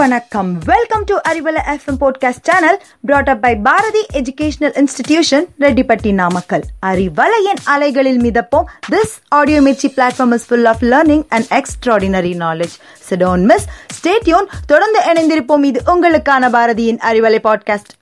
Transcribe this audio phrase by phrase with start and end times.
[0.00, 0.58] வணக்கம்.
[0.64, 7.60] Welcome to Arivalai FM podcast channel brought up by Bharathi educational institution Rettipatti Namakkal அறிவலையின்
[7.64, 12.76] அலைகளில் மிதப்போம் this audio Mirchi platform is full of learning and extraordinary knowledge
[13.10, 13.66] so don't miss
[13.98, 15.64] stay tuned தொடர்ந்து இணைந்திருப்போம்.
[15.64, 17.92] இது உங்களுக்கான பாரதியின் Arivalai podcast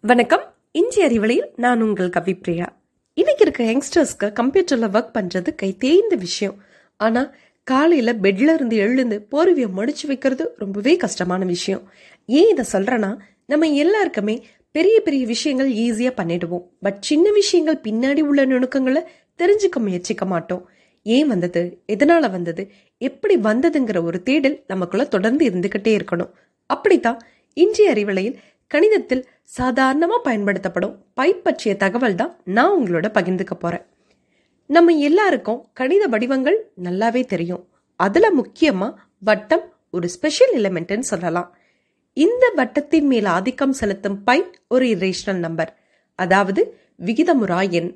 [0.00, 0.54] வணக்கம்.
[0.72, 2.66] இன்றைய அறிவலையில் நான் உங்கள் கவிப்ரியா.
[3.14, 6.64] இன்னைக்கு இருக்க யங்ஸ்டர்ஸ்க்கு கம்ப்யூட்டர்ல ஒர்க் பண்றது கை தேய்ந்த விஷயம்.
[6.96, 11.82] ஆனால் காலையில் பெட்ல இருந்து எழுந்து போர்வியை மடிச்சு வைக்கிறது ரொம்பவே கஷ்டமான விஷயம்.
[12.26, 16.64] ஏன் இதை சொல்கிறேன்னா நம்ம எல்லாருக்குமே பெரிய பெரிய விஷயங்கள் ஈஸியாக பண்ணிடுவோம்.
[16.80, 19.02] பட் சின்ன விஷயங்கள் பின்னாடி உள்ள நுணுக்கங்களை
[19.38, 20.68] தெரிஞ்சுக்க முயற்சிக்க மாட்டோம்.
[21.02, 21.82] ஏன் வந்தது?
[21.92, 22.72] எதனால வந்தது?
[22.98, 26.32] எப்படி வந்ததுங்கிற ஒரு தேடல் நமக்குள்ள தொடர்ந்து இருந்துகிட்டே இருக்கணும்.
[26.66, 27.20] அப்படித்தான்
[27.54, 28.38] இன்றைய அறிவலையில்
[28.74, 33.86] கணிதத்தில் சாதாரணமாக பயன்படுத்தப்படும் பை பற்றிய தகவல் தான் நான் உங்களோட பகிர்ந்துக்க போறேன்.
[34.70, 37.64] நம்ம எல்லாருக்கும் கணித வடிவங்கள் நல்லாவே தெரியும்.
[38.00, 41.50] அதுல முக்கியமா வட்டம் ஒரு ஸ்பெஷல் எலிமெண்ட்னு சொல்லலாம்.
[42.16, 45.72] இந்த வட்டத்தின் மேல் ஆதிக்கம் செலுத்தும் பை ஒரு இரேஷனல் நம்பர்
[46.18, 46.62] அதாவது
[47.04, 47.90] விகிதமுறா எண்.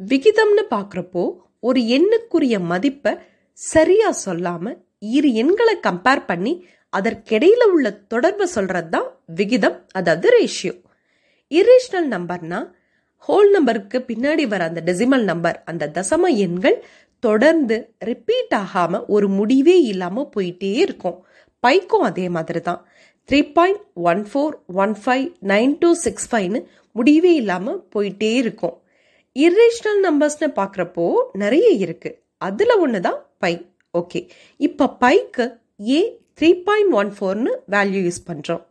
[0.00, 1.24] விகிதம்னு பார்க்குறப்போ
[1.60, 3.12] ஒரு எண்ணுக்குரிய மதிப்பை
[3.58, 4.64] சரியா சொல்லாம
[5.16, 6.52] இரு எண்களை கம்பேர் பண்ணி
[6.92, 10.74] அதற்கிடையில உள்ள தொடர்பை சொல்றது தான் விகிதம் அதாவது ரேஷியோ
[11.50, 12.60] இரேஷனல் நம்பர்னா
[13.24, 16.76] ஹோல் நம்பருக்கு பின்னாடி வர அந்த டெசிமல் நம்பர் அந்த தசம எண்கள்
[17.22, 17.76] தொடர்ந்து
[18.08, 21.18] ரிப்பீட் ஆகாம ஒரு முடிவே இல்லாம போயிட்டே இருக்கும்.
[21.62, 22.80] பைக்கும் அதே மாதிரி தான்.
[23.28, 26.60] Three point one four one five nine two six ஃபைவ்னு
[26.96, 28.76] முடிவே இல்லாம போயிட்டே இருக்கும்.
[29.36, 31.06] இர்ரேஷனல் நம்பர்ஸ்னு பார்க்குறப்போ
[31.42, 32.12] நிறைய இருக்கு.
[32.48, 33.54] அதுல ஒன்று தான் பை
[33.94, 34.20] ஓகே
[34.60, 35.44] இப்போ பைக்கு
[35.96, 36.00] ஏ
[36.38, 38.62] த்ரீ பாயிண்ட் ஒன் ஃபோர்னு வேல்யூ யூஸ் பண்ணுறோம்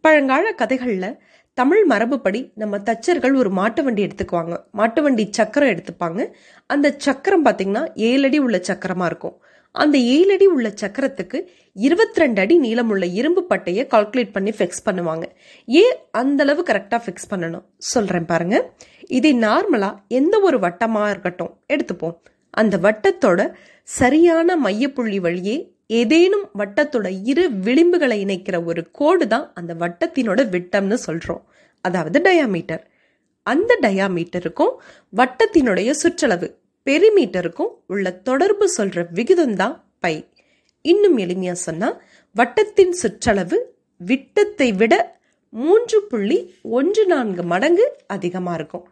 [0.00, 1.18] பழங்கால கதைகளில்
[1.54, 4.56] தமிழ் மரபுப்படி நம்ம தச்சர்கள் ஒரு மாட்டு வண்டி எடுத்துக்குவாங்க.
[4.70, 6.20] மாட்டு வண்டி சக்கரம் எடுத்துப்பாங்க.
[6.66, 9.36] அந்த சக்கரம் பார்த்தீங்கன்னா ஏழு அடி உள்ள சக்கரமாக இருக்கும்.
[9.72, 11.38] அந்த ஏழு அடி உள்ள சக்கரத்துக்கு
[11.74, 15.24] இருபத்தி ரெண்டு அடி நீளமுள்ள இரும்பு பட்டையை கால்குலேட் பண்ணி ஃபிக்ஸ் பண்ணுவாங்க.
[15.66, 17.66] ஏன் அந்த அளவு கரெக்டாக ஃபிக்ஸ் பண்ணணும்.
[17.76, 18.70] சொல்றேன் பாருங்க.
[19.18, 22.16] இதை நார்மலாக எந்த ஒரு வட்டமாக இருக்கட்டும் எடுத்துப்போம்.
[22.50, 23.52] அந்த வட்டத்தோட
[23.82, 31.42] சரியான மையப்புள்ளி வழியே ஏதேனும் வட்டத்தோட இரு விளிம்புகளை இணைக்கிற ஒரு கோடு தான் அந்த வட்டத்தினோட விட்டம்னு சொல்றோம்.
[31.84, 32.82] அதாவது டயாமீட்டர்
[33.46, 34.74] அந்த டயாமீட்டருக்கும்
[35.12, 36.48] வட்டத்தினுடைய சுற்றளவு
[36.86, 39.74] பெரிமீட்டருக்கும் உள்ள தொடர்பு சொல்ற விகிதம் தான்
[40.04, 40.14] பை.
[40.84, 41.88] இன்னும் எளிமையா சொன்னா
[42.36, 43.58] வட்டத்தின் சுற்றளவு
[44.00, 44.94] விட்டத்தை விட
[45.52, 46.38] மூன்று புள்ளி
[46.78, 48.86] ஒன்று நான்கு மடங்கு அதிகமாக இருக்கும்.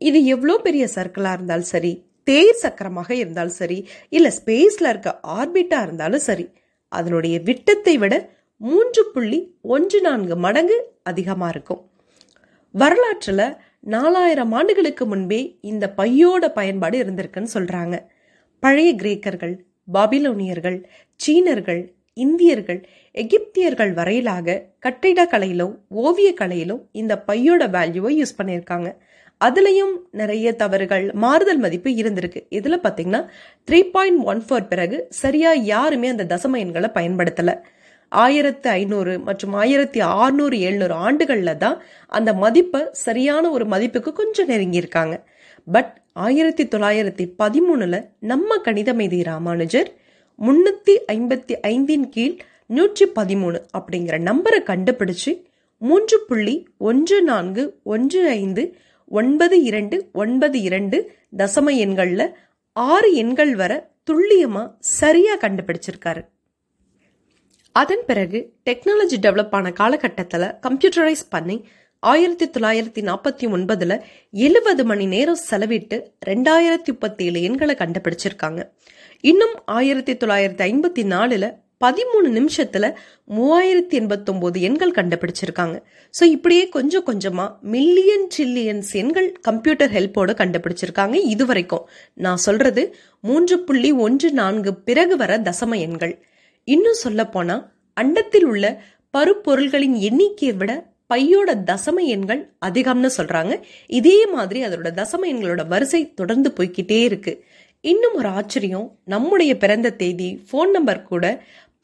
[0.00, 1.92] இது எவ்வளோ பெரிய சர்க்கிளாக இருந்தாலும் சரி
[2.24, 6.46] தேர் சக்கரமாக இருந்தாலும் சரி இல்ல ஸ்பேஸ்ல இருக்க ஆர்பிட்டா இருந்தாலும் சரி
[6.88, 8.14] அதனுடைய விட்டத்தை விட
[8.60, 9.40] மூன்று புள்ளி
[9.74, 11.82] ஒன்று நான்கு மடங்கு அதிகமா இருக்கும்.
[12.74, 13.42] வரலாற்றுல
[13.80, 17.96] நாலாயிரம் ஆண்டுகளுக்கு முன்பே இந்த பையோட பயன்பாடு இருந்திருக்குன்னு சொல்றாங்க.
[18.62, 19.54] பழைய கிரேக்கர்கள்
[19.92, 20.78] பாபிலோனியர்கள்
[21.16, 21.82] சீனர்கள்
[22.12, 22.80] இந்தியர்கள்
[23.14, 28.90] எகிப்தியர்கள் வரையிலாக கட்டிடக்கலையிலும் ஓவிய கலையிலும் இந்த பையோட வேல்யூவை யூஸ் பண்ணியிருக்காங்க.
[29.40, 32.40] அதுலயும் நிறைய தவறுகள் மாறுதல் மதிப்பு இருந்திருக்கு.
[32.50, 33.20] இதுல பாத்தீங்கன்னா
[33.68, 37.52] த்ரீ பாயிண்ட் ஒன் ஃபோர் பிறகு சரியா யாருமே அந்த தசம எண்களை பயன்படுத்தல.
[38.12, 41.76] ஆயிரத்து ஐநூறு மற்றும் ஆயிரத்தி ஆறுநூறு எழுநூறு ஆண்டுகள்ல தான்
[42.12, 45.16] அந்த மதிப்பை சரியான ஒரு மதிப்புக்கு கொஞ்சம் நெருங்கி இருக்காங்க
[45.66, 49.90] பட் ஆயிரத்தி தொள்ளாயிரத்தி பதிமூணுல நம்ம கணிதமேதி ராமானுஜர்
[50.38, 52.36] முன்னூத்தி ஐம்பத்தி ஐந்தின் கீழ்
[52.66, 55.32] நூற்றி பதிமூணு அப்படிங்கிற நம்பரை கண்டுபிடிச்சு
[55.82, 58.64] மூன்று புள்ளி ஒன்று நான்கு ஒன்று ஐந்து
[59.18, 60.98] ஒன்பது இரண்டு ஒன்பது இரண்டு
[61.36, 62.24] தசம எண்கள்ல
[62.72, 63.72] ஆறு எண்கள் வர
[64.10, 66.22] துல்லியமா சரியா கண்டுபிடிச்சிருக்காரு.
[67.72, 68.38] அதன் பிறகு
[68.70, 71.56] டெக்னாலஜி டெவலப் ஆன காலகட்டத்தில் கம்ப்யூட்டரைஸ் பண்ணி
[72.02, 73.94] ஆயிரத்தி தொள்ளாயிரத்தி நாற்பத்தி ஒன்பதுல
[74.30, 75.96] எழுபது மணி நேரம் செலவிட்டு
[76.26, 78.60] ரெண்டாயிரத்தி முப்பத்தி ஏழு எண்களை கண்டுபிடிச்சிருக்காங்க.
[79.20, 81.46] இன்னும் ஆயிரத்தி தொள்ளாயிரத்தி ஐம்பத்தி நாலுல
[81.84, 82.86] பதிமூணு நிமிஷத்துல
[83.36, 85.76] மூவாயிரத்தி எண்பத்தொம்போது எண்கள் கண்டுபிடிச்சிருக்காங்க.
[86.14, 92.82] ஸோ இப்படியே கொஞ்சம் கொஞ்சமா மில்லியன் ட்ரில்லியன்ஸ் எண்கள் கம்ப்யூட்டர் ஹெல்ப்போட கண்டுபிடிச்சிருக்காங்க இது வரைக்கும் நான் சொல்றது
[93.20, 96.14] மூன்று புள்ளி ஒன்று நான்கு பிறகு வர தசம எண்கள்.
[96.68, 97.56] இன்னும் சொல்ல போனா
[97.96, 98.66] அண்டத்தில் உள்ள
[99.14, 100.72] பருப்பொருள்களின் எண்ணிக்கையை விட
[101.10, 103.52] பையோட தசம எண்கள் அதிகம்னு சொல்றாங்க.
[103.86, 107.32] இதே மாதிரி அதோட தசம எண்களோட வரிசை தொடர்ந்து போய்கிட்டே இருக்கு.
[107.84, 111.24] இன்னும் ஒரு ஆச்சரியம் நம்முடைய பிறந்த தேதி ஃபோன் நம்பர் கூட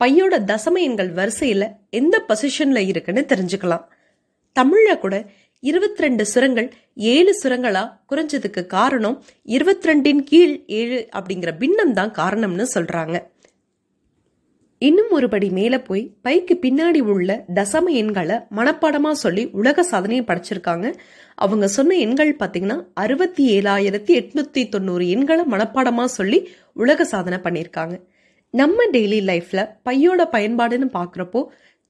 [0.00, 3.84] பையோட தசம எண்கள் வரிசையில எந்த பொசிஷன்ல இருக்குன்னு தெரிஞ்சுக்கலாம்.
[4.56, 5.14] தமிழ்ல கூட
[5.60, 12.66] இருபத்தி ரெண்டு சுரங்கள் ஏழு சுரங்களா குறைஞ்சதுக்கு காரணம் இருபத்தி ரெண்டின் கீழ் ஏழு அப்படிங்கிற பின்னம் தான் காரணம்னு
[12.74, 13.16] சொல்றாங்க.
[14.78, 20.86] இன்னும் ஒருபடி மேல போய் பைக்கு பின்னாடி உள்ள தசம எண்களை மனப்பாடமா சொல்லி உலக சாதனையை படைச்சிருக்காங்க.
[21.34, 26.40] அவங்க சொன்ன எண்கள் பாத்தீங்கன்னா அறுபத்தி ஏழாயிரத்தி எட்நூத்தி தொண்ணூறு எண்களை மனப்பாடமா சொல்லி
[26.72, 27.96] உலக சாதனை பண்ணியிருக்காங்க.
[28.58, 31.40] நம்ம டெய்லி லைஃப்ல பையோட பயன்பாடுன்னு பார்க்குறப்போ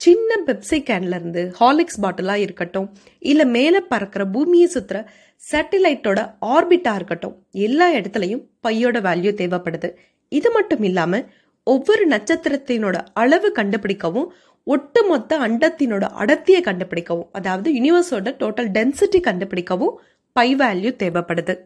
[0.01, 2.87] சின்ன பெப்சி கேன்ல இருந்து ஹார்லிக்ஸ் பாட்டிலா இருக்கட்டும்
[3.19, 4.99] இல்ல மேலே பறக்கிற பூமியை சுத்துற
[5.43, 7.35] சேட்டலைட்டோட ஆர்பிட்டா இருக்கட்டும்
[7.67, 9.91] எல்லா இடத்துலயும் பையோட வேல்யூ தேவைப்படுது.
[10.33, 11.21] இது மட்டும் இல்லாம
[11.67, 14.29] ஒவ்வொரு நட்சத்திரத்தினோட அளவு கண்டுபிடிக்கவும்
[14.67, 19.95] ஒட்டுமொத்த அண்டத்தினோட அடர்த்தியை கண்டுபிடிக்கவும் அதாவது யூனிவர்ஸோட டோட்டல் டென்சிட்டி கண்டுபிடிக்கவும்
[20.37, 21.57] பை வேல்யூ தேவைப்படுது.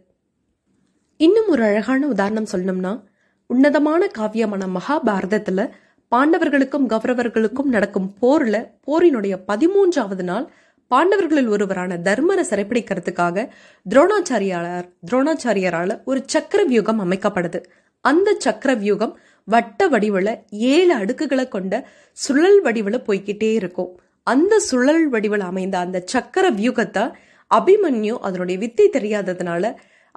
[1.20, 2.93] இன்னும் ஒரு அழகான உதாரணம் சொல்லணும்னா
[3.50, 5.61] உன்னதமான காவியமான மகாபாரதத்துல
[6.12, 8.56] பாண்டவர்களுக்கும் கௌரவர்களுக்கும் நடக்கும் போர்ல
[8.87, 10.47] போரினுடைய பதிமூன்றாவது நாள்
[10.91, 13.44] பாண்டவர்களில் ஒருவரான தர்மரை சிறைப்பிடிக்கிறதுக்காக
[13.87, 17.61] துரோணாச்சாரியாளர் துரோணாச்சாரியரால ஒரு சக்கர வியூகம் அமைக்கப்படுது.
[18.05, 19.14] அந்த சக்கர வியூகம்
[19.49, 21.75] வட்ட வடிவுல ஏழு அடுக்குகளை கொண்ட
[22.12, 23.93] சுழல் வடிவுல போய்கிட்டே இருக்கும்.
[24.26, 27.05] அந்த சுழல் வடிவில் அமைந்த அந்த சக்கர வியூகத்தை
[27.50, 29.64] அபிமன்யு அதனுடைய வித்தை தெரியாததுனால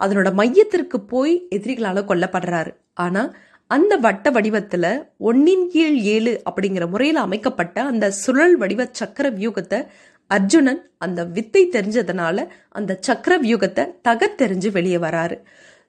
[0.01, 2.71] அதனோட மையத்திற்கு போய் எதிரிகளால கொல்லப்படுறாரு.
[2.93, 3.23] ஆனா
[3.67, 4.85] அந்த வட்ட வடிவத்துல
[5.29, 9.79] ஒன்னின் கீழ் ஏழு அப்படிங்கிற முறையில் அமைக்கப்பட்ட அந்த சுழல் வடிவ சக்கர வியூகத்தை
[10.27, 15.37] அர்ஜுனன் அந்த வித்தை தெரிஞ்சதுனால அந்த சக்கர வியூகத்தை தகத்தெறிஞ்சு வெளியே வராரு.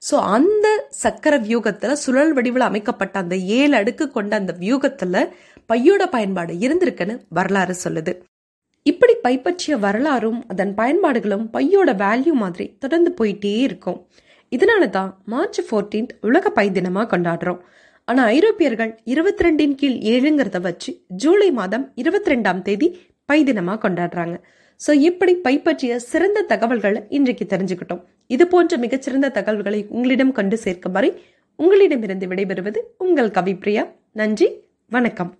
[0.01, 5.23] ஸோ அந்த சக்கர வியூகத்துல சுழல் வடிவில் அமைக்கப்பட்ட அந்த ஏழு அடுக்கு கொண்ட அந்த வியூகத்துல
[5.69, 8.13] பையோட பயன்பாடு இருந்திருக்குன்னு வரலாறு சொல்லுது.
[8.89, 13.99] இப்படி பை பற்றிய வரலாறும் அதன் பயன்பாடுகளும் பையோட வேல்யூ மாதிரி தொடர்ந்து போயிட்டே இருக்கும்.
[14.51, 17.61] இதனால தான் மார்ச் ஃபோர்டீன்த் உலக பை தினமாக கொண்டாடுறோம்.
[18.07, 20.91] ஆனால் ஐரோப்பியர்கள் இருபத்தி ரெண்டின் கீழ் ஏழுங்கிறத வச்சு
[21.23, 22.89] ஜூலை மாதம் இருபத்தி ரெண்டாம் தேதி
[23.29, 24.35] பை தினமாக கொண்டாடுறாங்க.
[24.81, 28.03] ஸோ இப்படி பை பற்றிய சிறந்த தகவல்களை இன்றைக்கு தெரிஞ்சுக்கிட்டோம்.
[28.35, 31.11] இது போன்ற மிகச்சிறந்த தகவல்களை உங்களிடம் கொண்டு சேர்க்கும் வரை
[31.59, 33.85] உங்களிடமிருந்து விடைபெறுவது உங்கள் கவிப்ரியா
[34.21, 34.49] நன்றி
[34.91, 35.33] வணக்கம்.